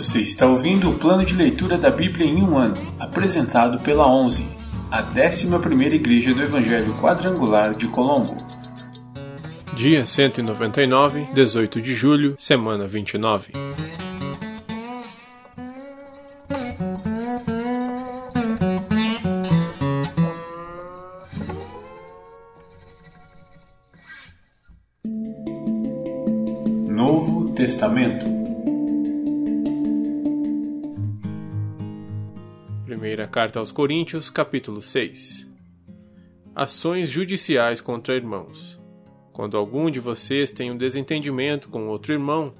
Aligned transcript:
Você 0.00 0.20
está 0.20 0.46
ouvindo 0.46 0.88
o 0.88 0.94
plano 0.98 1.26
de 1.26 1.34
leitura 1.34 1.76
da 1.76 1.90
Bíblia 1.90 2.24
em 2.24 2.42
um 2.42 2.56
ano, 2.56 2.74
apresentado 2.98 3.78
pela 3.80 4.10
11, 4.10 4.46
a 4.90 5.02
11ª 5.02 5.92
Igreja 5.92 6.32
do 6.32 6.42
Evangelho 6.42 6.94
Quadrangular 6.94 7.76
de 7.76 7.86
Colombo. 7.86 8.34
Dia 9.74 10.06
199, 10.06 11.28
18 11.34 11.82
de 11.82 11.94
julho, 11.94 12.34
semana 12.38 12.86
29. 12.86 13.52
Novo 26.88 27.52
Testamento 27.52 28.39
Primeira 33.20 33.34
carta 33.34 33.58
aos 33.58 33.70
Coríntios, 33.70 34.30
capítulo 34.30 34.80
6 34.80 35.46
Ações 36.54 37.10
judiciais 37.10 37.78
contra 37.78 38.16
irmãos. 38.16 38.80
Quando 39.30 39.58
algum 39.58 39.90
de 39.90 40.00
vocês 40.00 40.52
tem 40.52 40.70
um 40.70 40.76
desentendimento 40.76 41.68
com 41.68 41.86
outro 41.88 42.14
irmão, 42.14 42.54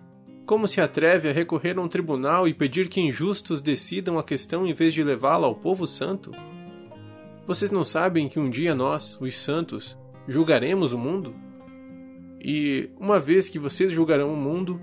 como 0.45 0.69
se 0.69 0.79
atreve 0.79 1.31
a 1.31 1.33
recorrer 1.33 1.79
a 1.79 1.81
um 1.81 1.89
tribunal 1.89 2.47
e 2.47 2.53
pedir 2.53 2.91
que 2.91 3.01
injustos 3.01 3.63
decidam 3.63 4.19
a 4.19 4.23
questão 4.23 4.67
em 4.67 4.75
vez 4.75 4.93
de 4.93 5.03
levá-la 5.03 5.47
ao 5.47 5.55
povo 5.55 5.87
santo? 5.87 6.31
Vocês 7.47 7.71
não 7.71 7.83
sabem 7.83 8.29
que 8.29 8.39
um 8.39 8.51
dia 8.51 8.75
nós, 8.75 9.19
os 9.19 9.35
santos, 9.39 9.97
julgaremos 10.29 10.93
o 10.93 10.99
mundo? 10.99 11.35
E, 12.39 12.91
uma 13.01 13.19
vez 13.19 13.49
que 13.49 13.59
vocês 13.59 13.91
julgarão 13.91 14.31
o 14.31 14.37
mundo, 14.37 14.79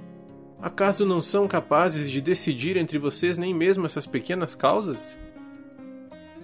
acaso 0.59 1.05
não 1.05 1.21
são 1.21 1.47
capazes 1.47 2.09
de 2.09 2.19
decidir 2.19 2.77
entre 2.77 2.97
vocês 2.97 3.37
nem 3.37 3.53
mesmo 3.53 3.85
essas 3.85 4.07
pequenas 4.07 4.55
causas? 4.55 5.19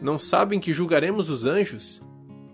Não 0.01 0.19
sabem 0.19 0.59
que 0.59 0.73
julgaremos 0.73 1.29
os 1.29 1.45
anjos? 1.45 2.01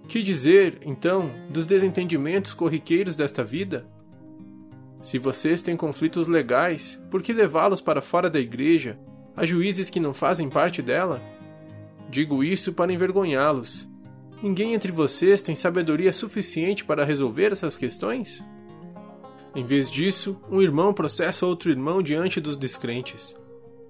Que 0.08 0.22
dizer, 0.22 0.80
então, 0.86 1.32
dos 1.50 1.66
desentendimentos 1.66 2.54
corriqueiros 2.54 3.16
desta 3.16 3.44
vida? 3.44 3.88
Se 5.02 5.18
vocês 5.18 5.62
têm 5.62 5.78
conflitos 5.78 6.28
legais, 6.28 7.02
por 7.10 7.22
que 7.22 7.32
levá-los 7.32 7.82
para 7.82 8.02
fora 8.02 8.30
da 8.30 8.40
igreja, 8.40 9.00
a 9.36 9.45
juízes 9.45 9.90
que 9.90 10.00
não 10.00 10.14
fazem 10.14 10.50
parte 10.50 10.82
dela? 10.82 11.22
Digo 12.10 12.44
isso 12.44 12.73
para 12.73 12.92
envergonhá-los, 12.92 13.90
Ninguém 14.42 14.73
entre 14.73 14.90
vocês 14.90 15.42
tem 15.42 15.54
sabedoria 15.54 16.14
suficiente 16.14 16.86
para 16.86 17.04
resolver 17.04 17.52
essas 17.52 17.76
questões? 17.76 18.42
Em 19.54 19.66
vez 19.66 19.92
disso, 19.92 20.42
um 20.50 20.62
irmão 20.62 20.94
processa 20.94 21.45
outro 21.45 21.70
irmão 21.70 22.02
diante 22.02 22.40
dos 22.40 22.56
descrentes. 22.56 23.36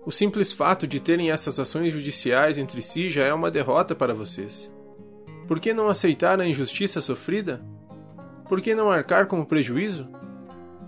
O 0.06 0.12
simples 0.12 0.54
fato 0.54 0.88
de 0.88 1.00
terem 1.00 1.30
essas 1.30 1.60
ações 1.60 1.92
judiciais 1.92 2.58
entre 2.58 2.82
si 2.82 3.10
já 3.10 3.26
é 3.26 3.34
uma 3.34 3.52
derrota 3.52 3.94
para 3.94 4.14
vocês. 4.14 4.74
Por 5.48 5.60
que 5.60 5.74
não 5.74 5.90
aceitar 5.90 6.40
a 6.40 6.48
injustiça 6.48 7.02
sofrida? 7.02 7.62
Por 8.48 8.62
que 8.62 8.74
não 8.74 8.90
arcar 8.90 9.28
com 9.28 9.42
o 9.42 9.46
prejuízo? 9.46 10.08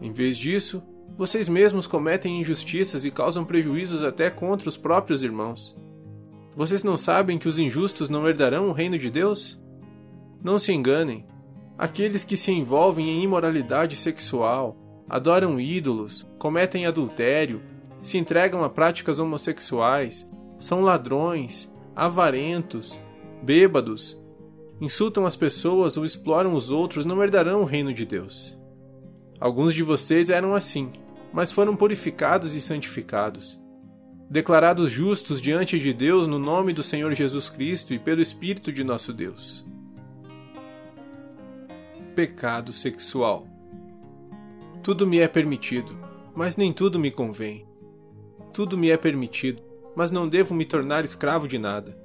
Em 0.01 0.11
vez 0.11 0.37
disso, 0.37 0.81
vocês 1.17 1.49
mesmos 1.49 1.87
cometem 1.87 2.39
injustiças 2.39 3.03
e 3.03 3.11
causam 3.11 3.43
prejuízos 3.43 4.03
até 4.03 4.29
contra 4.29 4.69
os 4.69 4.77
próprios 4.77 5.21
irmãos. 5.21 5.77
Vocês 6.55 6.83
não 6.83 6.97
sabem 6.97 7.37
que 7.37 7.47
os 7.47 7.59
injustos 7.59 8.09
não 8.09 8.27
herdarão 8.27 8.69
o 8.69 8.73
reino 8.73 8.97
de 8.97 9.11
Deus? 9.11 9.59
Não 10.43 10.57
se 10.57 10.71
enganem. 10.71 11.25
Aqueles 11.77 12.23
que 12.23 12.37
se 12.37 12.51
envolvem 12.51 13.09
em 13.09 13.23
imoralidade 13.23 13.95
sexual, 13.95 14.77
adoram 15.09 15.59
ídolos, 15.59 16.27
cometem 16.39 16.85
adultério, 16.85 17.61
se 18.01 18.17
entregam 18.17 18.63
a 18.63 18.69
práticas 18.69 19.19
homossexuais, 19.19 20.29
são 20.59 20.81
ladrões, 20.81 21.71
avarentos, 21.95 22.99
bêbados, 23.41 24.19
insultam 24.79 25.25
as 25.25 25.35
pessoas 25.35 25.97
ou 25.97 26.05
exploram 26.05 26.53
os 26.53 26.69
outros 26.69 27.05
não 27.05 27.21
herdarão 27.21 27.61
o 27.61 27.65
reino 27.65 27.93
de 27.93 28.05
Deus. 28.05 28.57
Alguns 29.39 29.73
de 29.73 29.83
vocês 29.83 30.29
eram 30.29 30.53
assim, 30.53 30.91
mas 31.33 31.51
foram 31.51 31.75
purificados 31.75 32.53
e 32.55 32.61
santificados 32.61 33.61
declarados 34.31 34.89
justos 34.89 35.41
diante 35.41 35.77
de 35.77 35.93
Deus 35.93 36.25
no 36.25 36.39
nome 36.39 36.71
do 36.71 36.81
Senhor 36.81 37.13
Jesus 37.13 37.49
Cristo 37.49 37.93
e 37.93 37.99
pelo 37.99 38.21
Espírito 38.21 38.71
de 38.71 38.81
nosso 38.81 39.11
Deus. 39.11 39.65
Pecado 42.15 42.71
sexual. 42.71 43.45
Tudo 44.81 45.05
me 45.05 45.19
é 45.19 45.27
permitido, 45.27 45.97
mas 46.33 46.55
nem 46.55 46.71
tudo 46.71 46.97
me 46.97 47.11
convém. 47.11 47.67
Tudo 48.53 48.77
me 48.77 48.89
é 48.89 48.97
permitido, 48.97 49.61
mas 49.95 50.11
não 50.11 50.27
devo 50.27 50.53
me 50.53 50.65
tornar 50.65 51.05
escravo 51.05 51.47
de 51.47 51.57
nada. 51.57 51.97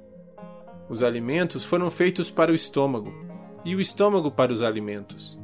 Os 0.89 1.03
alimentos 1.03 1.63
foram 1.63 1.91
feitos 1.91 2.31
para 2.31 2.51
o 2.51 2.55
estômago, 2.55 3.13
e 3.65 3.75
o 3.75 3.81
estômago 3.81 4.31
para 4.31 4.53
os 4.53 4.61
alimentos. 4.61 5.37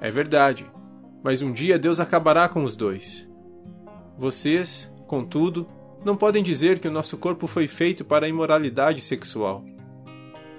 É 0.00 0.10
verdade, 0.10 0.64
mas 1.24 1.42
um 1.42 1.52
dia 1.52 1.78
Deus 1.78 1.98
acabará 1.98 2.48
com 2.48 2.62
os 2.62 2.76
dois. 2.76 3.28
Vocês, 4.16 4.92
contudo, 5.08 5.68
não 6.04 6.16
podem 6.16 6.42
dizer 6.42 6.78
que 6.78 6.86
o 6.86 6.92
nosso 6.92 7.16
corpo 7.16 7.48
foi 7.48 7.66
feito 7.66 8.04
para 8.04 8.26
a 8.26 8.28
imoralidade 8.28 9.00
sexual. 9.00 9.64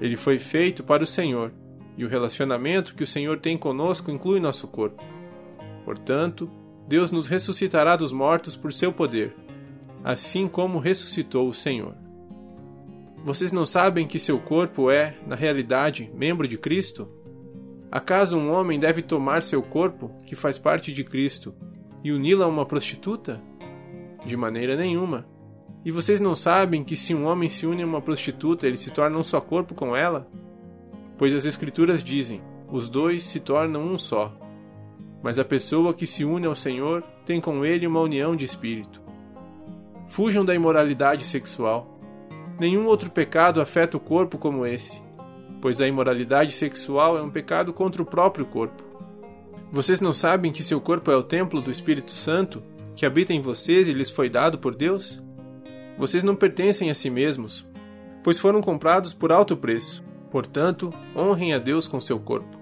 Ele 0.02 0.18
foi 0.18 0.38
feito 0.38 0.84
para 0.84 1.04
o 1.04 1.08
Senhor, 1.08 1.54
e 1.98 2.04
o 2.04 2.10
relacionamento 2.10 2.94
que 2.96 3.04
o 3.04 3.08
Senhor 3.08 3.40
tem 3.40 3.58
conosco 3.58 4.12
inclui 4.12 4.42
nosso 4.42 4.68
corpo. 4.68 5.02
Portanto, 5.86 6.50
Deus 6.86 7.12
nos 7.12 7.28
ressuscitará 7.28 7.96
dos 7.96 8.12
mortos 8.12 8.56
por 8.56 8.74
seu 8.74 8.92
poder, 8.92 9.34
assim 10.04 10.48
como 10.48 10.80
ressuscitou 10.80 11.48
o 11.50 11.54
Senhor. 11.54 11.96
Vocês 13.24 13.52
não 13.52 13.66
sabem 13.66 14.08
que 14.08 14.20
seu 14.20 14.40
corpo 14.40 14.90
é, 14.90 15.18
na 15.28 15.36
realidade, 15.36 16.10
membro 16.16 16.48
de 16.48 16.58
Cristo? 16.58 17.08
Acaso 17.92 18.38
um 18.38 18.52
homem 18.52 18.80
deve 18.80 19.02
tomar 19.02 19.44
seu 19.44 19.62
corpo, 19.62 20.12
que 20.26 20.36
faz 20.36 20.58
parte 20.58 20.94
de 20.94 21.04
Cristo, 21.04 21.54
e 22.04 22.12
uni-lo 22.12 22.44
a 22.44 22.48
uma 22.48 22.66
prostituta? 22.66 23.42
De 24.26 24.38
maneira 24.38 24.76
nenhuma. 24.76 25.28
E 25.84 25.92
vocês 25.92 26.20
não 26.20 26.36
sabem 26.36 26.84
que 26.84 26.96
se 26.96 27.16
um 27.16 27.26
homem 27.26 27.50
se 27.50 27.66
une 27.66 27.84
a 27.84 27.86
uma 27.86 28.02
prostituta, 28.02 28.68
ele 28.68 28.78
se 28.78 28.92
torna 28.92 29.18
um 29.18 29.24
só 29.24 29.42
corpo 29.42 29.74
com 29.74 29.96
ela? 29.96 30.30
Pois 31.18 31.34
as 31.34 31.46
Escrituras 31.46 32.04
dizem: 32.04 32.42
os 32.72 32.90
dois 32.90 33.24
se 33.24 33.40
tornam 33.40 33.84
um 33.84 33.98
só. 33.98 34.34
Mas 35.22 35.40
a 35.40 35.44
pessoa 35.44 35.94
que 35.94 36.06
se 36.06 36.24
une 36.24 36.46
ao 36.46 36.56
Senhor 36.56 37.02
tem 37.26 37.42
com 37.42 37.66
ele 37.66 37.88
uma 37.88 38.00
união 38.00 38.36
de 38.36 38.46
espírito. 38.46 39.02
Fujam 40.09 40.44
da 40.44 40.56
imoralidade 40.56 41.24
sexual. 41.24 42.00
Nenhum 42.59 42.88
outro 42.88 43.12
pecado 43.12 43.62
afeta 43.62 43.96
o 43.96 44.00
corpo 44.00 44.38
como 44.38 44.66
esse, 44.66 45.02
pois 45.62 45.80
a 45.80 45.88
imoralidade 45.88 46.52
sexual 46.52 47.18
é 47.18 47.22
um 47.22 47.30
pecado 47.30 47.72
contra 47.72 48.02
o 48.02 48.06
próprio 48.06 48.46
corpo. 48.46 48.84
Vocês 49.72 50.02
não 50.02 50.12
sabem 50.12 50.52
que 50.52 50.64
seu 50.64 50.81
corpo 50.81 51.12
é 51.12 51.16
o 51.16 51.24
templo 51.24 51.62
do 51.62 51.69
Espírito 51.69 52.12
Santo 52.12 52.62
que 52.96 53.06
habita 53.06 53.34
em 53.34 53.40
vocês 53.40 53.88
e 53.88 53.94
lhes 53.94 54.09
foi 54.09 54.30
dado 54.30 54.58
por 54.58 54.75
Deus? 54.75 55.22
Vocês 55.98 56.24
não 56.24 56.36
pertencem 56.36 56.90
a 56.90 56.96
si 56.96 57.09
mesmos, 57.09 57.66
pois 58.24 58.40
foram 58.40 58.62
comprados 58.62 59.14
por 59.14 59.31
alto 59.31 59.56
preço. 59.56 60.03
Portanto, 60.31 60.92
honrem 61.16 61.53
a 61.53 61.59
Deus 61.59 61.88
com 61.88 62.02
seu 62.02 62.19
corpo. 62.19 62.59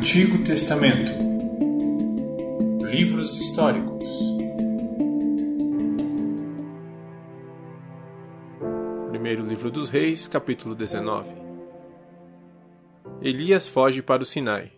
Antigo 0.00 0.42
Testamento 0.42 1.12
Livros 2.90 3.36
históricos. 3.36 4.08
Primeiro 9.10 9.44
livro 9.44 9.70
dos 9.70 9.90
Reis, 9.90 10.26
capítulo 10.26 10.74
19. 10.74 11.34
Elias 13.20 13.66
foge 13.66 14.00
para 14.00 14.22
o 14.22 14.26
Sinai. 14.26 14.72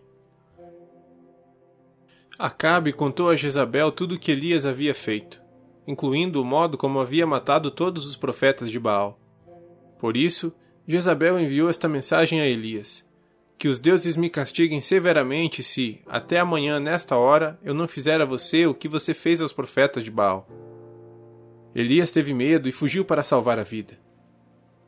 Acabe 2.37 2.91
contou 2.91 3.29
a 3.29 3.37
Jezabel 3.37 3.93
tudo 3.93 4.15
o 4.15 4.19
que 4.19 4.33
Elias 4.33 4.65
havia 4.65 4.93
feito, 4.93 5.41
incluindo 5.87 6.41
o 6.41 6.45
modo 6.45 6.77
como 6.77 6.99
havia 6.99 7.25
matado 7.25 7.71
todos 7.71 8.05
os 8.05 8.17
profetas 8.17 8.69
de 8.69 8.77
Baal. 8.77 9.17
Por 9.97 10.17
isso, 10.17 10.53
Jezabel 10.85 11.39
enviou 11.39 11.69
esta 11.69 11.87
mensagem 11.87 12.41
a 12.41 12.45
Elias: 12.45 13.09
que 13.57 13.67
os 13.67 13.79
deuses 13.79 14.17
me 14.17 14.29
castiguem 14.29 14.81
severamente 14.81 15.63
se, 15.63 16.01
até 16.05 16.39
amanhã 16.39 16.79
nesta 16.79 17.15
hora, 17.15 17.59
eu 17.63 17.73
não 17.73 17.87
fizer 17.87 18.19
a 18.19 18.25
você 18.25 18.65
o 18.65 18.73
que 18.73 18.87
você 18.87 19.13
fez 19.13 19.41
aos 19.41 19.53
profetas 19.53 20.03
de 20.03 20.11
Baal. 20.11 20.47
Elias 21.73 22.11
teve 22.11 22.33
medo 22.33 22.67
e 22.69 22.71
fugiu 22.71 23.03
para 23.05 23.23
salvar 23.23 23.57
a 23.57 23.63
vida. 23.63 23.97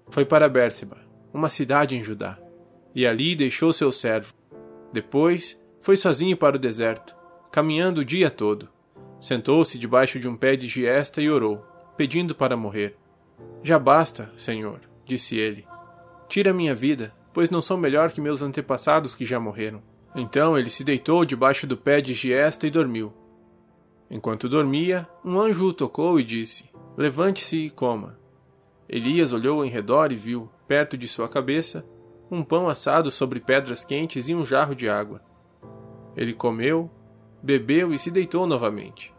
Foi 0.09 0.25
para 0.25 0.49
Bérseba, 0.49 0.97
uma 1.33 1.49
cidade 1.49 1.95
em 1.95 2.03
Judá, 2.03 2.37
e 2.93 3.07
ali 3.07 3.35
deixou 3.35 3.73
seu 3.73 3.91
servo. 3.91 4.33
Depois, 4.93 5.59
foi 5.81 5.97
sozinho 5.97 6.37
para 6.37 6.57
o 6.57 6.59
deserto, 6.59 7.15
caminhando 7.51 8.01
o 8.01 8.05
dia 8.05 8.29
todo. 8.29 8.69
Sentou-se 9.19 9.79
debaixo 9.79 10.19
de 10.19 10.27
um 10.27 10.35
pé 10.35 10.55
de 10.55 10.67
giesta 10.67 11.21
e 11.21 11.29
orou, 11.29 11.65
pedindo 11.97 12.35
para 12.35 12.57
morrer. 12.57 12.97
Já 13.63 13.79
basta, 13.79 14.31
Senhor, 14.35 14.81
disse 15.05 15.37
ele. 15.37 15.65
Tira 16.27 16.53
minha 16.53 16.75
vida, 16.75 17.14
pois 17.35 17.49
não 17.49 17.61
sou 17.61 17.77
melhor 17.77 18.13
que 18.13 18.21
meus 18.21 18.41
antepassados 18.41 19.13
que 19.13 19.25
já 19.25 19.37
morreram. 19.37 19.83
Então 20.15 20.57
ele 20.57 20.69
se 20.69 20.85
deitou 20.85 21.25
debaixo 21.25 21.67
do 21.67 21.75
pé 21.75 21.99
de 21.99 22.13
giesta 22.13 22.65
e 22.65 22.71
dormiu. 22.71 23.13
Enquanto 24.09 24.47
dormia, 24.47 25.05
um 25.23 25.37
anjo 25.37 25.65
o 25.65 25.73
tocou 25.73 26.17
e 26.17 26.23
disse: 26.23 26.69
Levante-se 26.95 27.57
e 27.57 27.69
coma. 27.69 28.17
Elias 28.87 29.33
olhou 29.33 29.65
em 29.65 29.69
redor 29.69 30.13
e 30.13 30.15
viu, 30.15 30.49
perto 30.65 30.97
de 30.97 31.09
sua 31.09 31.27
cabeça, 31.27 31.85
um 32.31 32.41
pão 32.41 32.69
assado 32.69 33.11
sobre 33.11 33.41
pedras 33.41 33.83
quentes 33.83 34.29
e 34.29 34.33
um 34.33 34.45
jarro 34.45 34.73
de 34.73 34.87
água. 34.87 35.21
Ele 36.15 36.33
comeu, 36.33 36.89
bebeu 37.43 37.93
e 37.93 37.99
se 37.99 38.09
deitou 38.09 38.47
novamente. 38.47 39.13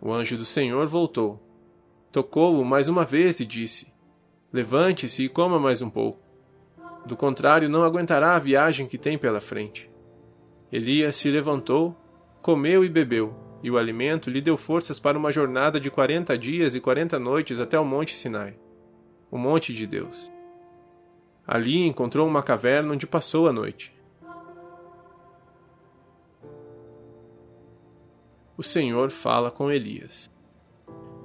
O 0.00 0.12
anjo 0.12 0.36
do 0.36 0.44
Senhor 0.44 0.88
voltou. 0.88 1.40
Tocou-o 2.10 2.64
mais 2.64 2.88
uma 2.88 3.04
vez 3.04 3.38
e 3.38 3.46
disse: 3.46 3.92
Levante-se 4.52 5.22
e 5.22 5.28
coma 5.28 5.60
mais 5.60 5.80
um 5.80 5.88
pouco. 5.88 6.27
Do 7.06 7.16
contrário, 7.16 7.68
não 7.68 7.82
aguentará 7.82 8.34
a 8.34 8.38
viagem 8.38 8.86
que 8.86 8.98
tem 8.98 9.16
pela 9.16 9.40
frente. 9.40 9.90
Elias 10.70 11.16
se 11.16 11.30
levantou, 11.30 11.96
comeu 12.42 12.84
e 12.84 12.88
bebeu, 12.88 13.34
e 13.62 13.70
o 13.70 13.78
alimento 13.78 14.30
lhe 14.30 14.40
deu 14.40 14.56
forças 14.56 15.00
para 15.00 15.18
uma 15.18 15.32
jornada 15.32 15.80
de 15.80 15.90
quarenta 15.90 16.36
dias 16.36 16.74
e 16.74 16.80
quarenta 16.80 17.18
noites 17.18 17.58
até 17.58 17.78
o 17.78 17.84
Monte 17.84 18.14
Sinai, 18.14 18.58
o 19.30 19.38
Monte 19.38 19.72
de 19.72 19.86
Deus. 19.86 20.30
Ali 21.46 21.86
encontrou 21.86 22.28
uma 22.28 22.42
caverna 22.42 22.92
onde 22.92 23.06
passou 23.06 23.48
a 23.48 23.52
noite. 23.52 23.96
O 28.56 28.62
Senhor 28.62 29.10
fala 29.10 29.50
com 29.50 29.70
Elias. 29.70 30.30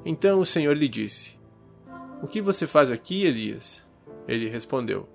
Então 0.06 0.40
o 0.40 0.46
Senhor 0.46 0.78
lhe 0.78 0.88
disse: 0.88 1.38
O 2.22 2.28
que 2.28 2.42
você 2.42 2.66
faz 2.66 2.92
aqui, 2.92 3.26
Elias? 3.26 3.86
Ele 4.28 4.48
respondeu: 4.48 5.10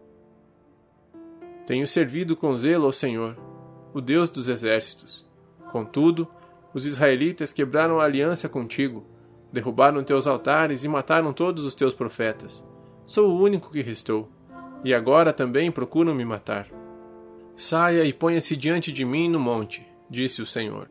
Tenho 1.68 1.86
servido 1.86 2.34
com 2.34 2.56
zelo 2.56 2.86
ao 2.86 2.92
Senhor, 2.94 3.36
o 3.92 4.00
Deus 4.00 4.30
dos 4.30 4.48
exércitos. 4.48 5.28
Contudo, 5.70 6.26
os 6.72 6.86
israelitas 6.86 7.52
quebraram 7.52 8.00
a 8.00 8.04
aliança 8.04 8.48
contigo, 8.48 9.04
derrubaram 9.52 10.02
teus 10.02 10.26
altares 10.26 10.82
e 10.82 10.88
mataram 10.88 11.30
todos 11.30 11.66
os 11.66 11.74
teus 11.74 11.92
profetas. 11.92 12.66
Sou 13.04 13.28
o 13.28 13.42
único 13.42 13.70
que 13.70 13.82
restou 13.82 14.30
e 14.82 14.94
agora 14.94 15.30
também 15.30 15.70
procuram 15.70 16.14
me 16.14 16.24
matar. 16.24 16.70
Saia 17.54 18.02
e 18.02 18.14
ponha-se 18.14 18.56
diante 18.56 18.90
de 18.90 19.04
mim 19.04 19.28
no 19.28 19.38
monte, 19.38 19.86
disse 20.08 20.40
o 20.40 20.46
Senhor. 20.46 20.90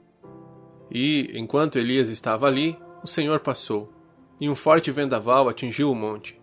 E, 0.91 1.31
enquanto 1.33 1.79
Elias 1.79 2.07
estava 2.07 2.45
ali, 2.45 2.77
o 3.01 3.07
Senhor 3.07 3.39
passou, 3.39 3.91
e 4.39 4.47
um 4.47 4.53
forte 4.53 4.91
vendaval 4.91 5.50
atingiu 5.50 5.89
o 5.89 5.95
monte. 5.95 6.37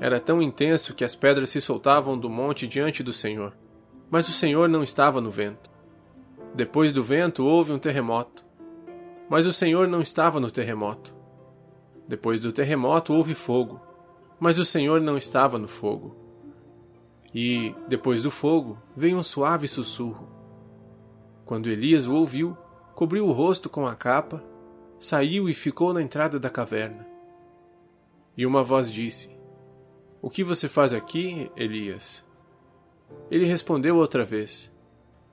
Era 0.00 0.20
tão 0.20 0.40
intenso 0.40 0.94
que 0.94 1.04
as 1.04 1.16
pedras 1.16 1.50
se 1.50 1.60
soltavam 1.60 2.16
do 2.16 2.30
monte 2.30 2.66
diante 2.66 3.02
do 3.02 3.12
Senhor. 3.12 3.52
Mas 4.10 4.28
o 4.28 4.32
Senhor 4.32 4.68
não 4.68 4.82
estava 4.82 5.20
no 5.20 5.30
vento. 5.30 5.70
Depois 6.54 6.92
do 6.92 7.02
vento 7.02 7.44
houve 7.44 7.72
um 7.72 7.78
terremoto. 7.78 8.44
Mas 9.28 9.44
o 9.44 9.52
Senhor 9.52 9.88
não 9.88 10.00
estava 10.00 10.38
no 10.38 10.50
terremoto. 10.50 11.14
Depois 12.06 12.40
do 12.40 12.52
terremoto 12.52 13.12
houve 13.12 13.34
fogo. 13.34 13.80
Mas 14.38 14.58
o 14.58 14.64
Senhor 14.64 15.00
não 15.00 15.16
estava 15.16 15.58
no 15.58 15.68
fogo. 15.68 16.16
E, 17.34 17.74
depois 17.88 18.22
do 18.22 18.30
fogo, 18.30 18.78
veio 18.96 19.18
um 19.18 19.22
suave 19.22 19.68
sussurro. 19.68 20.28
Quando 21.44 21.68
Elias 21.68 22.06
o 22.06 22.14
ouviu, 22.14 22.56
cobriu 22.94 23.26
o 23.26 23.32
rosto 23.32 23.68
com 23.68 23.86
a 23.86 23.94
capa, 23.94 24.42
saiu 24.98 25.48
e 25.48 25.54
ficou 25.54 25.92
na 25.92 26.00
entrada 26.00 26.38
da 26.38 26.48
caverna. 26.48 27.06
E 28.36 28.46
uma 28.46 28.62
voz 28.62 28.90
disse: 28.90 29.37
O 30.20 30.28
que 30.28 30.42
você 30.42 30.68
faz 30.68 30.92
aqui, 30.92 31.50
Elias? 31.56 32.26
Ele 33.30 33.44
respondeu 33.44 33.96
outra 33.96 34.24
vez: 34.24 34.70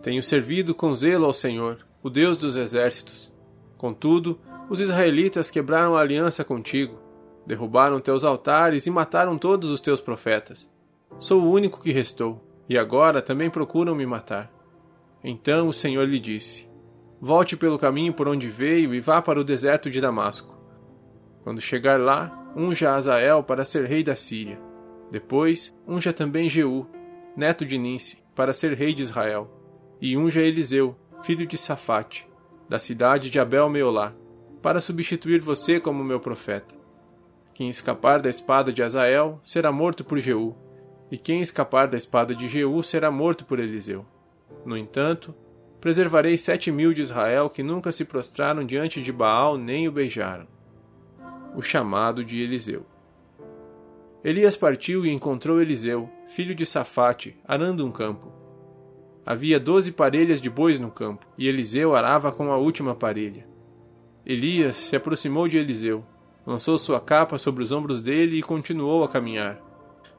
Tenho 0.02 0.22
servido 0.22 0.76
com 0.76 0.94
zelo 0.96 1.26
ao 1.26 1.34
Senhor, 1.34 1.86
o 2.04 2.10
Deus 2.10 2.38
dos 2.38 2.56
exércitos. 2.56 3.34
Contudo, 3.78 4.40
os 4.70 4.80
israelitas 4.80 5.50
quebraram 5.50 5.96
a 5.96 6.02
aliança 6.02 6.44
contigo, 6.44 7.00
derrubaram 7.48 8.00
teus 8.00 8.24
altares 8.24 8.86
e 8.86 8.92
mataram 8.92 9.40
todos 9.40 9.72
os 9.72 9.82
teus 9.82 10.00
profetas. 10.00 10.72
Sou 11.18 11.42
o 11.42 11.52
único 11.52 11.82
que 11.82 11.92
restou, 11.92 12.42
e 12.70 12.78
agora 12.78 13.24
também 13.24 13.50
procuram 13.50 13.96
me 13.96 14.06
matar. 14.06 14.52
Então 15.24 15.68
o 15.68 15.74
Senhor 15.74 16.08
lhe 16.08 16.20
disse: 16.20 16.70
Volte 17.20 17.58
pelo 17.58 17.80
caminho 17.80 18.14
por 18.14 18.28
onde 18.28 18.48
veio 18.50 18.94
e 18.94 19.00
vá 19.00 19.20
para 19.20 19.40
o 19.40 19.44
deserto 19.44 19.90
de 19.90 20.00
Damasco. 20.00 20.56
Quando 21.44 21.60
chegar 21.60 22.00
lá, 22.00 22.52
unja 22.56 22.94
Azael 22.94 23.42
para 23.42 23.66
ser 23.66 23.86
rei 23.86 24.04
da 24.04 24.16
Síria. 24.16 24.65
Depois, 25.12 25.74
unja 25.88 26.12
também 26.12 26.50
Jeú, 26.50 26.88
neto 27.36 27.66
de 27.66 27.78
Ninse, 27.78 28.18
para 28.34 28.54
ser 28.54 28.74
rei 28.74 28.94
de 28.94 29.04
Israel. 29.04 29.50
E 30.02 30.18
unja 30.18 30.42
Eliseu, 30.42 30.96
filho 31.24 31.48
de 31.48 31.58
Safate, 31.58 32.28
da 32.68 32.80
cidade 32.80 33.30
de 33.30 33.40
Abel-Meolá, 33.40 34.14
para 34.62 34.82
substituir 34.82 35.40
você 35.40 35.80
como 35.80 36.04
meu 36.04 36.20
profeta. 36.20 36.76
Quem 37.54 37.70
escapar 37.70 38.22
da 38.22 38.30
espada 38.30 38.74
de 38.74 38.84
Azael 38.84 39.40
será 39.44 39.72
morto 39.72 40.04
por 40.04 40.20
Jeú, 40.20 40.56
e 41.10 41.18
quem 41.18 41.42
escapar 41.42 41.88
da 41.88 41.96
espada 41.96 42.36
de 42.36 42.48
Jeú 42.48 42.82
será 42.84 43.10
morto 43.12 43.46
por 43.46 43.60
Eliseu. 43.60 44.06
No 44.66 44.76
entanto, 44.76 45.34
preservarei 45.80 46.38
sete 46.38 46.72
mil 46.72 46.94
de 46.94 47.02
Israel 47.02 47.50
que 47.50 47.62
nunca 47.64 47.92
se 47.92 48.04
prostraram 48.04 48.66
diante 48.66 49.02
de 49.02 49.12
Baal 49.12 49.58
nem 49.58 49.88
o 49.88 49.92
beijaram. 49.92 50.48
O 51.56 51.62
chamado 51.62 52.26
de 52.26 52.42
Eliseu. 52.42 52.86
Elias 54.26 54.58
partiu 54.58 55.06
e 55.06 55.12
encontrou 55.12 55.62
Eliseu, 55.62 56.10
filho 56.26 56.56
de 56.56 56.66
Safate, 56.66 57.38
arando 57.48 57.86
um 57.86 57.92
campo. 57.92 58.34
Havia 59.24 59.60
doze 59.60 59.92
parelhas 59.92 60.42
de 60.42 60.50
bois 60.50 60.80
no 60.80 60.90
campo, 60.90 61.28
e 61.38 61.48
Eliseu 61.48 61.96
arava 61.96 62.32
com 62.32 62.52
a 62.52 62.58
última 62.58 62.96
parelha. 62.96 63.48
Elias 64.26 64.78
se 64.78 64.96
aproximou 64.96 65.48
de 65.48 65.60
Eliseu, 65.60 66.04
lançou 66.44 66.76
sua 66.80 67.00
capa 67.00 67.38
sobre 67.38 67.64
os 67.64 67.72
ombros 67.72 68.02
dele 68.02 68.40
e 68.40 68.42
continuou 68.42 69.04
a 69.04 69.08
caminhar. 69.08 69.62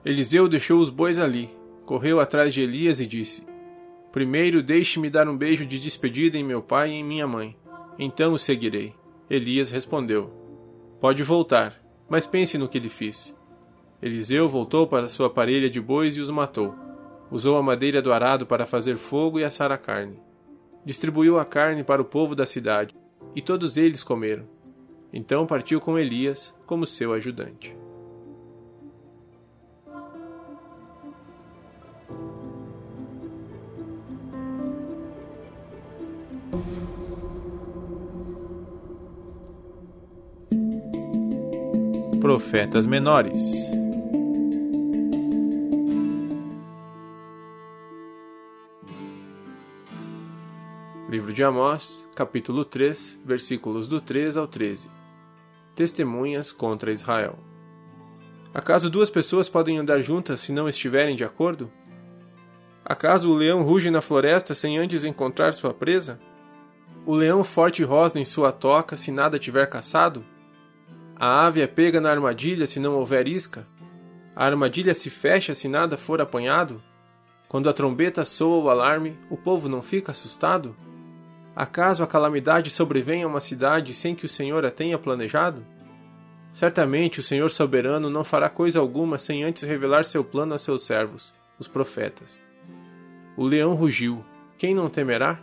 Eliseu 0.04 0.46
deixou 0.46 0.78
os 0.78 0.88
bois 0.88 1.18
ali, 1.18 1.50
correu 1.84 2.20
atrás 2.20 2.54
de 2.54 2.60
Elias 2.60 3.00
e 3.00 3.08
disse: 3.08 3.44
Primeiro 4.12 4.62
deixe-me 4.62 5.10
dar 5.10 5.28
um 5.28 5.36
beijo 5.36 5.66
de 5.66 5.80
despedida 5.80 6.38
em 6.38 6.44
meu 6.44 6.62
pai 6.62 6.90
e 6.90 6.94
em 6.94 7.02
minha 7.02 7.26
mãe. 7.26 7.56
Então 7.98 8.34
o 8.34 8.38
seguirei. 8.38 8.94
Elias 9.28 9.68
respondeu: 9.68 10.30
Pode 11.00 11.24
voltar, 11.24 11.82
mas 12.08 12.24
pense 12.24 12.56
no 12.56 12.68
que 12.68 12.78
lhe 12.78 12.88
fiz. 12.88 13.34
Eliseu 14.02 14.48
voltou 14.48 14.86
para 14.86 15.08
sua 15.08 15.30
parelha 15.30 15.70
de 15.70 15.80
bois 15.80 16.16
e 16.16 16.20
os 16.20 16.30
matou. 16.30 16.74
Usou 17.30 17.56
a 17.56 17.62
madeira 17.62 18.02
do 18.02 18.12
arado 18.12 18.46
para 18.46 18.66
fazer 18.66 18.96
fogo 18.96 19.38
e 19.38 19.44
assar 19.44 19.72
a 19.72 19.78
carne. 19.78 20.20
Distribuiu 20.84 21.38
a 21.38 21.44
carne 21.44 21.82
para 21.82 22.00
o 22.00 22.04
povo 22.04 22.34
da 22.34 22.46
cidade, 22.46 22.94
e 23.34 23.42
todos 23.42 23.76
eles 23.76 24.04
comeram. 24.04 24.44
Então 25.12 25.46
partiu 25.46 25.80
com 25.80 25.98
Elias 25.98 26.54
como 26.66 26.86
seu 26.86 27.12
ajudante. 27.12 27.76
Profetas 42.20 42.86
Menores. 42.86 43.85
Livro 51.08 51.32
de 51.32 51.44
Amós, 51.44 52.04
capítulo 52.16 52.64
3, 52.64 53.20
versículos 53.24 53.86
do 53.86 54.00
3 54.00 54.36
ao 54.36 54.48
13. 54.48 54.90
Testemunhas 55.72 56.50
contra 56.50 56.90
Israel. 56.90 57.38
Acaso 58.52 58.90
duas 58.90 59.08
pessoas 59.08 59.48
podem 59.48 59.78
andar 59.78 60.02
juntas 60.02 60.40
se 60.40 60.50
não 60.50 60.68
estiverem 60.68 61.14
de 61.14 61.22
acordo? 61.22 61.70
Acaso 62.84 63.30
o 63.30 63.34
leão 63.36 63.62
ruge 63.62 63.88
na 63.88 64.00
floresta 64.00 64.52
sem 64.52 64.78
antes 64.78 65.04
encontrar 65.04 65.54
sua 65.54 65.72
presa? 65.72 66.18
O 67.06 67.14
leão 67.14 67.44
forte 67.44 67.84
rosna 67.84 68.20
em 68.20 68.24
sua 68.24 68.50
toca 68.50 68.96
se 68.96 69.12
nada 69.12 69.38
tiver 69.38 69.66
caçado? 69.66 70.24
A 71.14 71.46
ave 71.46 71.60
é 71.60 71.68
pega 71.68 72.00
na 72.00 72.10
armadilha 72.10 72.66
se 72.66 72.80
não 72.80 72.96
houver 72.96 73.28
isca? 73.28 73.64
A 74.34 74.44
armadilha 74.44 74.92
se 74.92 75.08
fecha 75.08 75.54
se 75.54 75.68
nada 75.68 75.96
for 75.96 76.20
apanhado? 76.20 76.82
Quando 77.48 77.68
a 77.68 77.72
trombeta 77.72 78.24
soa 78.24 78.64
o 78.64 78.68
alarme, 78.68 79.16
o 79.30 79.36
povo 79.36 79.68
não 79.68 79.82
fica 79.82 80.10
assustado? 80.10 80.74
Acaso 81.56 82.02
a 82.02 82.06
calamidade 82.06 82.68
sobrevém 82.68 83.22
a 83.22 83.26
uma 83.26 83.40
cidade 83.40 83.94
sem 83.94 84.14
que 84.14 84.26
o 84.26 84.28
Senhor 84.28 84.62
a 84.66 84.70
tenha 84.70 84.98
planejado? 84.98 85.64
Certamente 86.52 87.18
o 87.18 87.22
Senhor 87.22 87.50
soberano 87.50 88.10
não 88.10 88.22
fará 88.24 88.50
coisa 88.50 88.78
alguma 88.78 89.18
sem 89.18 89.42
antes 89.42 89.62
revelar 89.62 90.04
seu 90.04 90.22
plano 90.22 90.52
a 90.52 90.58
seus 90.58 90.84
servos, 90.84 91.32
os 91.58 91.66
profetas. 91.66 92.38
O 93.38 93.42
leão 93.42 93.74
rugiu, 93.74 94.22
quem 94.58 94.74
não 94.74 94.90
temerá? 94.90 95.40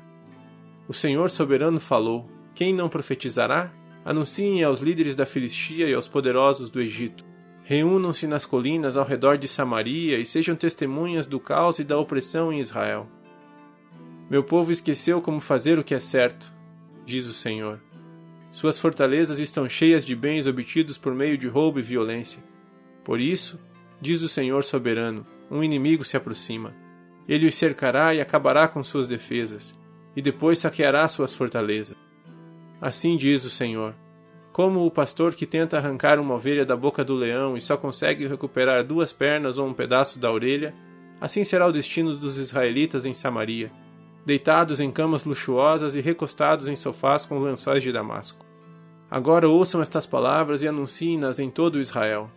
O 0.88 0.94
Senhor 0.94 1.32
soberano 1.32 1.80
falou, 1.80 2.30
Quem 2.54 2.72
não 2.72 2.90
profetizará? 2.90 3.72
Anunciem 4.06 4.64
aos 4.64 4.82
líderes 4.82 5.16
da 5.16 5.26
Filistia 5.26 5.88
e 5.88 5.96
aos 5.96 6.08
poderosos 6.08 6.70
do 6.70 6.80
Egito. 6.80 7.26
Reúnam-se 7.64 8.28
nas 8.28 8.46
colinas 8.46 8.98
ao 8.98 9.06
redor 9.06 9.40
de 9.40 9.48
Samaria 9.48 10.20
e 10.20 10.28
sejam 10.28 10.56
testemunhas 10.56 11.26
do 11.26 11.40
caos 11.40 11.80
e 11.80 11.84
da 11.84 11.98
opressão 11.98 12.54
em 12.54 12.60
Israel. 12.60 13.08
Meu 14.30 14.44
povo 14.44 14.72
esqueceu 14.72 15.22
como 15.22 15.40
fazer 15.40 15.78
o 15.78 15.84
que 15.84 15.94
é 15.94 16.00
certo, 16.00 16.52
diz 17.06 17.26
o 17.26 17.34
Senhor. 17.34 17.80
Suas 18.50 18.78
fortalezas 18.78 19.40
estão 19.40 19.68
cheias 19.68 20.06
de 20.06 20.16
bens 20.16 20.48
obtidos 20.48 20.98
por 20.98 21.14
meio 21.14 21.38
de 21.38 21.48
roubo 21.48 21.80
e 21.80 21.82
violência. 21.82 22.44
Por 23.04 23.20
isso, 23.20 23.60
diz 24.00 24.22
o 24.22 24.30
Senhor 24.30 24.64
soberano, 24.64 25.26
um 25.50 25.64
inimigo 25.64 26.06
se 26.06 26.16
aproxima. 26.16 26.74
Ele 27.28 27.48
os 27.48 27.56
cercará 27.56 28.14
e 28.14 28.22
acabará 28.22 28.68
com 28.68 28.84
suas 28.84 29.08
defesas, 29.08 29.78
e 30.16 30.22
depois 30.22 30.60
saqueará 30.60 31.08
suas 31.08 31.34
fortalezas. 31.34 31.98
Assim 32.82 33.18
diz 33.18 33.44
o 33.44 33.50
Senhor: 33.50 33.94
Como 34.52 34.86
o 34.86 34.92
pastor 34.92 35.34
que 35.34 35.46
tenta 35.46 35.78
arrancar 35.78 36.20
uma 36.20 36.36
ovelha 36.36 36.66
da 36.66 36.76
boca 36.76 37.04
do 37.04 37.16
leão 37.16 37.58
e 37.58 37.62
só 37.62 37.76
consegue 37.76 38.28
recuperar 38.28 38.84
duas 38.84 39.12
pernas 39.12 39.58
ou 39.58 39.68
um 39.68 39.74
pedaço 39.74 40.20
da 40.20 40.32
orelha, 40.32 40.74
assim 41.20 41.44
será 41.44 41.68
o 41.68 41.72
destino 41.72 42.16
dos 42.16 42.38
israelitas 42.38 43.06
em 43.06 43.14
Samaria, 43.14 43.72
deitados 44.26 44.80
em 44.80 44.92
camas 44.92 45.24
luxuosas 45.24 45.96
e 45.96 46.02
recostados 46.02 46.68
em 46.68 46.76
sofás 46.76 47.26
com 47.26 47.40
lençóis 47.40 47.84
de 47.84 47.92
damasco. 47.92 48.46
Agora 49.10 49.48
ouçam 49.48 49.82
estas 49.82 50.06
palavras 50.06 50.62
e 50.62 50.68
anunciem-nas 50.68 51.40
em 51.40 51.50
todo 51.50 51.80
Israel. 51.80 52.30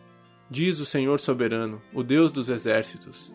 Diz 0.50 0.78
o 0.80 0.86
Senhor 0.86 1.18
soberano, 1.18 1.80
o 1.92 2.02
Deus 2.02 2.30
dos 2.30 2.48
exércitos: 2.48 3.32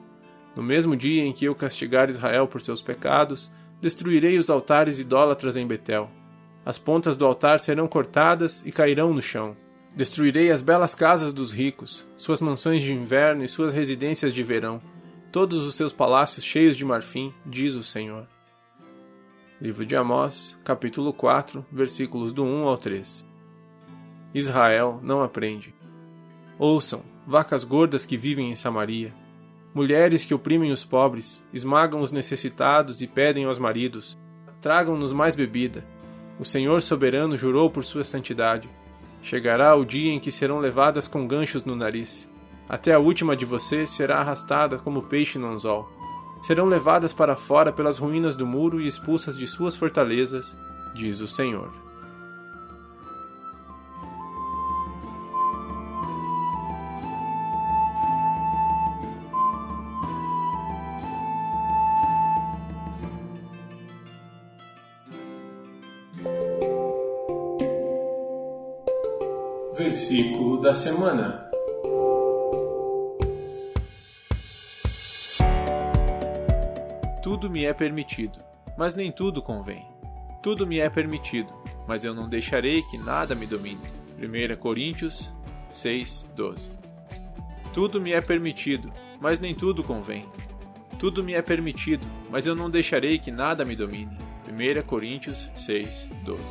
No 0.56 0.62
mesmo 0.62 0.96
dia 0.96 1.24
em 1.24 1.34
que 1.34 1.46
eu 1.46 1.56
castigar 1.56 2.10
Israel 2.10 2.48
por 2.48 2.62
seus 2.62 2.82
pecados, 2.82 3.52
destruirei 3.82 4.38
os 4.38 4.50
altares 4.50 5.00
idólatras 5.00 5.56
em 5.56 5.66
Betel 5.66 6.10
as 6.66 6.78
pontas 6.78 7.18
do 7.18 7.26
altar 7.26 7.60
serão 7.60 7.88
cortadas 7.88 8.64
e 8.66 8.72
cairão 8.72 9.14
no 9.14 9.22
chão. 9.22 9.58
Destruirei 9.96 10.52
as 10.52 10.62
belas 10.62 10.94
casas 10.94 11.34
dos 11.34 11.52
ricos, 11.52 12.06
suas 12.16 12.40
mansões 12.40 12.84
de 12.84 12.94
inverno 12.94 13.44
e 13.44 13.48
suas 13.48 13.74
residências 13.74 14.34
de 14.34 14.44
verão, 14.44 14.82
todos 15.32 15.62
os 15.66 15.76
seus 15.76 15.92
palácios 15.92 16.46
cheios 16.46 16.78
de 16.78 16.86
marfim, 16.86 17.34
diz 17.46 17.74
o 17.76 17.84
Senhor. 17.84 18.28
Livro 19.62 19.86
de 19.86 19.96
Amós, 19.96 20.58
capítulo 20.64 21.14
4, 21.14 21.66
versículos 21.72 22.34
do 22.34 22.44
1 22.44 22.68
ao 22.68 22.78
3. 22.78 23.26
Israel 24.34 25.00
não 25.04 25.22
aprende. 25.22 25.74
Ouçam, 26.58 27.02
vacas 27.28 27.64
gordas 27.64 28.06
que 28.06 28.18
vivem 28.18 28.52
em 28.52 28.56
Samaria, 28.56 29.14
mulheres 29.74 30.26
que 30.26 30.34
oprimem 30.34 30.72
os 30.72 30.84
pobres, 30.84 31.42
esmagam 31.54 32.02
os 32.02 32.12
necessitados 32.12 33.02
e 33.02 33.08
pedem 33.08 33.46
aos 33.46 33.60
maridos: 33.60 34.18
tragam-nos 34.60 35.14
mais 35.14 35.36
bebida 35.36 35.86
o 36.42 36.46
Senhor 36.46 36.82
soberano 36.82 37.38
jurou 37.38 37.70
por 37.70 37.86
sua 37.86 38.04
santidade. 38.04 38.68
Chegará 39.22 39.76
o 39.76 39.86
dia 39.86 40.12
em 40.12 40.20
que 40.20 40.32
serão 40.32 40.58
levadas 40.58 41.08
com 41.08 41.28
ganchos 41.28 41.64
no 41.64 41.76
nariz. 41.76 42.28
Até 42.68 42.94
a 42.94 42.98
última 42.98 43.36
de 43.36 43.46
vocês 43.46 43.92
será 43.92 44.18
arrastada 44.18 44.80
como 44.80 45.04
peixe 45.04 45.38
no 45.38 45.46
anzol. 45.46 45.88
Serão 46.42 46.66
levadas 46.66 47.14
para 47.14 47.36
fora 47.36 47.72
pelas 47.72 48.00
ruínas 48.00 48.36
do 48.36 48.48
muro 48.48 48.82
e 48.82 48.88
expulsas 48.88 49.38
de 49.38 49.46
suas 49.46 49.76
fortalezas, 49.76 50.56
diz 50.94 51.22
o 51.22 51.28
Senhor. 51.28 51.72
Versículo 69.78 70.62
da 70.62 70.74
semana. 70.74 71.51
Tudo 77.42 77.54
me 77.54 77.66
é 77.66 77.74
permitido, 77.74 78.38
mas 78.78 78.94
nem 78.94 79.12
tudo 79.12 79.42
convém. 79.42 79.84
Tudo 80.44 80.68
me 80.68 80.78
é 80.78 80.88
permitido, 80.92 81.52
mas 81.88 82.06
eu 82.06 82.14
não 82.14 82.30
deixarei 82.30 82.84
que 82.84 83.00
nada 83.00 83.34
me 83.34 83.48
domine. 83.48 83.82
1 84.20 84.56
Coríntios 84.58 85.34
6, 85.68 86.24
12. 86.36 86.70
Tudo 87.74 88.00
me 88.00 88.12
é 88.12 88.22
permitido, 88.22 88.94
mas 89.20 89.40
nem 89.40 89.56
tudo 89.56 89.84
convém. 89.84 90.28
Tudo 91.00 91.24
me 91.24 91.34
é 91.34 91.42
permitido, 91.42 92.06
mas 92.30 92.46
eu 92.46 92.54
não 92.54 92.70
deixarei 92.70 93.18
que 93.18 93.32
nada 93.32 93.66
me 93.66 93.76
domine. 93.76 94.16
1 94.48 94.84
Coríntios 94.84 95.50
6, 95.56 96.10
12. 96.24 96.44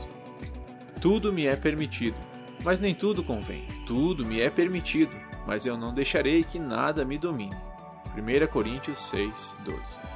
Tudo 1.00 1.32
me 1.32 1.46
é 1.46 1.54
permitido, 1.54 2.18
mas 2.64 2.80
nem 2.80 2.96
tudo 2.96 3.22
convém. 3.22 3.64
Tudo 3.86 4.26
me 4.26 4.40
é 4.40 4.50
permitido, 4.50 5.16
mas 5.46 5.64
eu 5.66 5.76
não 5.76 5.94
deixarei 5.94 6.42
que 6.42 6.58
nada 6.58 7.04
me 7.04 7.16
domine. 7.16 7.56
1 8.16 8.46
Coríntios 8.48 8.98
6, 8.98 9.54
12 9.64 10.09